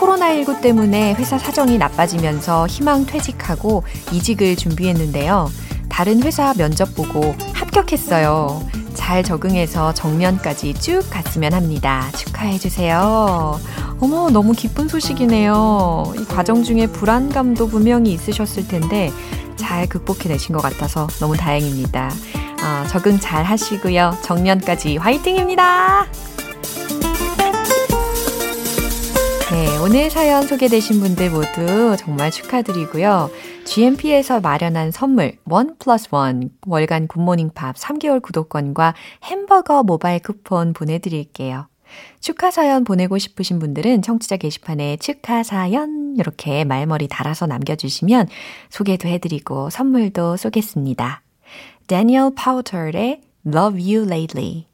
코로나19 0.00 0.62
때문에 0.62 1.12
회사 1.12 1.36
사정이 1.36 1.76
나빠지면서 1.76 2.66
희망 2.68 3.04
퇴직하고 3.04 3.82
이직을 4.12 4.56
준비했는데요. 4.56 5.50
다른 5.90 6.22
회사 6.22 6.54
면접 6.54 6.94
보고 6.94 7.34
합격했어요. 7.52 8.81
잘 9.02 9.24
적응해서 9.24 9.92
정년까지 9.94 10.74
쭉 10.74 11.02
갔으면 11.10 11.54
합니다. 11.54 12.08
축하해주세요. 12.16 13.58
어머, 13.98 14.30
너무 14.30 14.52
기쁜 14.52 14.86
소식이네요. 14.86 16.14
이 16.20 16.24
과정 16.24 16.62
중에 16.62 16.86
불안감도 16.86 17.66
분명히 17.66 18.12
있으셨을 18.12 18.68
텐데, 18.68 19.10
잘 19.56 19.88
극복해내신 19.88 20.54
것 20.54 20.62
같아서 20.62 21.08
너무 21.18 21.36
다행입니다. 21.36 22.12
어, 22.62 22.86
적응 22.90 23.18
잘 23.18 23.42
하시고요. 23.42 24.18
정년까지 24.22 24.98
화이팅입니다! 24.98 26.06
네, 29.50 29.78
오늘 29.78 30.10
사연 30.12 30.46
소개되신 30.46 31.00
분들 31.00 31.30
모두 31.30 31.96
정말 31.98 32.30
축하드리고요. 32.30 33.30
GMP에서 33.64 34.40
마련한 34.40 34.90
선물 34.90 35.38
원 35.44 35.76
플러스 35.78 36.08
원 36.10 36.50
월간 36.66 37.06
굿모닝 37.08 37.50
팝 37.54 37.76
3개월 37.76 38.20
구독권과 38.20 38.94
햄버거 39.24 39.82
모바일 39.82 40.20
쿠폰 40.20 40.72
보내드릴게요. 40.72 41.68
축하 42.20 42.50
사연 42.50 42.84
보내고 42.84 43.18
싶으신 43.18 43.58
분들은 43.58 44.02
청취자 44.02 44.36
게시판에 44.36 44.96
축하 44.96 45.42
사연 45.42 46.16
이렇게 46.18 46.64
말머리 46.64 47.08
달아서 47.08 47.46
남겨주시면 47.46 48.28
소개도 48.70 49.08
해드리고 49.08 49.70
선물도 49.70 50.36
쏘겠습니다. 50.36 51.22
Daniel 51.86 52.30
Powter의 52.34 53.20
Love 53.46 53.94
You 53.94 54.06
Lately 54.06 54.66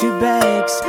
two 0.00 0.18
bags, 0.18 0.80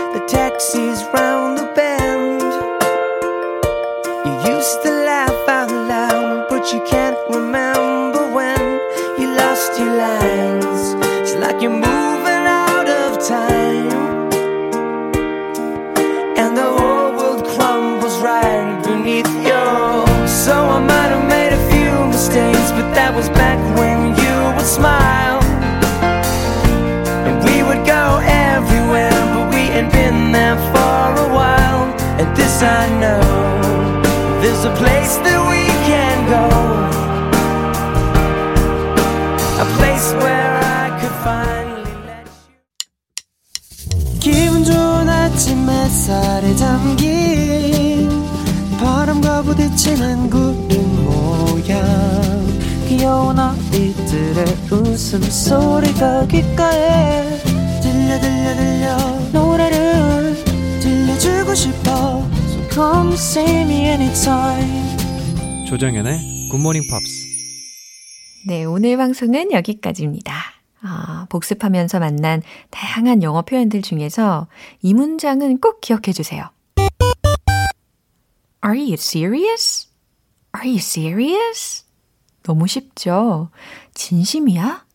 come 62.82 63.13
see 63.13 63.62
me 63.62 63.86
anytime 63.86 64.98
조정연의 65.67 66.50
굿모닝 66.50 66.82
팝스. 66.89 67.28
네, 68.48 68.65
오늘 68.65 68.98
방송은 68.98 69.52
여기까지입니다. 69.52 70.34
아, 70.82 71.28
복습하면서 71.30 72.00
만난 72.00 72.41
다양한 72.72 73.22
영어 73.22 73.44
표현들 73.44 73.84
중에서 73.84 74.48
이 74.82 74.96
문장은 74.96 75.60
꼭 75.60 75.80
기억해 75.82 76.12
주세요. 76.12 76.50
Are 78.65 78.80
you 78.80 78.94
serious? 78.94 79.88
Are 80.58 80.67
you 80.67 80.80
serious? 80.80 81.86
너무 82.41 82.65
쉽죠? 82.65 83.52
진심이야? 83.94 84.86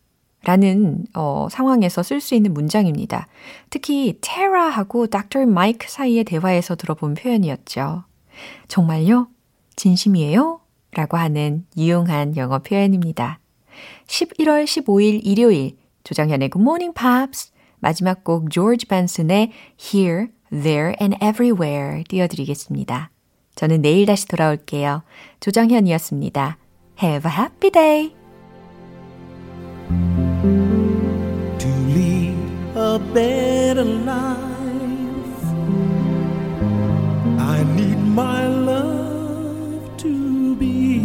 라는 0.43 1.05
어, 1.13 1.47
상황에서 1.51 2.03
쓸 2.03 2.21
수 2.21 2.35
있는 2.35 2.53
문장입니다. 2.53 3.27
특히 3.69 4.17
테라하고 4.21 5.07
Dr. 5.07 5.45
마이크 5.45 5.89
사이의 5.89 6.23
대화에서 6.23 6.75
들어본 6.75 7.15
표현이었죠. 7.15 8.03
정말요? 8.67 9.27
진심이에요? 9.75 10.61
라고 10.91 11.17
하는 11.17 11.65
유용한 11.77 12.37
영어 12.37 12.59
표현입니다. 12.59 13.39
11월 14.07 14.63
15일 14.65 15.21
일요일 15.23 15.77
조정현의 16.03 16.49
Good 16.49 16.63
Morning 16.63 16.93
Pops 16.93 17.51
마지막 17.79 18.23
곡 18.23 18.49
조지 18.49 18.85
반슨의 18.85 19.51
Here, 19.79 20.27
There 20.49 20.95
and 20.99 21.17
Everywhere 21.21 22.03
띄워드리겠습니다. 22.05 23.11
저는 23.55 23.81
내일 23.81 24.05
다시 24.05 24.27
돌아올게요. 24.27 25.03
조정현이었습니다. 25.39 26.57
Have 27.01 27.31
a 27.31 27.37
happy 27.37 27.71
day! 27.71 28.13
Better 33.17 33.83
life. 33.83 35.43
I 37.55 37.57
need 37.77 37.97
my 37.97 38.45
love 38.45 39.97
to 40.03 40.55
be 40.55 40.99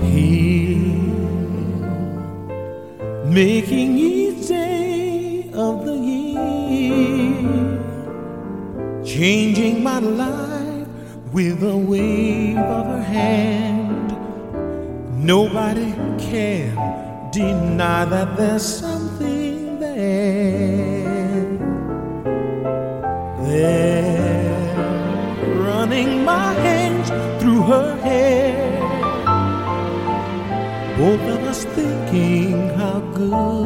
here, 0.00 0.32
making 3.26 3.98
each 3.98 4.48
day 4.48 5.50
of 5.52 5.84
the 5.84 5.96
year, 6.12 7.44
changing 9.04 9.82
my 9.82 9.98
life 9.98 10.88
with 11.34 11.62
a 11.62 11.76
wave 11.76 12.56
of 12.56 12.86
her 12.86 13.02
hand. 13.02 14.08
Nobody 15.22 15.89
deny 17.80 18.04
that 18.04 18.36
there's 18.36 18.62
something 18.62 19.80
there. 19.80 21.46
There, 23.48 24.74
running 25.66 26.22
my 26.22 26.52
hands 26.66 27.08
through 27.40 27.62
her 27.72 27.96
hair. 28.06 28.52
Both 30.98 31.24
of 31.34 31.40
us 31.52 31.64
thinking 31.64 32.68
how 32.80 33.00
good 33.14 33.59